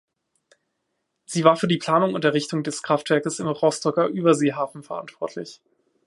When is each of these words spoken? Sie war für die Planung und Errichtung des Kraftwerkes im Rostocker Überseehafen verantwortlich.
Sie 1.27 1.43
war 1.43 1.55
für 1.57 1.67
die 1.67 1.77
Planung 1.77 2.15
und 2.15 2.25
Errichtung 2.25 2.63
des 2.63 2.81
Kraftwerkes 2.81 3.37
im 3.37 3.45
Rostocker 3.45 4.07
Überseehafen 4.07 4.81
verantwortlich. 4.81 5.61